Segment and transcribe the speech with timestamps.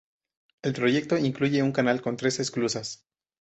[0.63, 3.05] El proyecto incluye un canal con tres esclusas.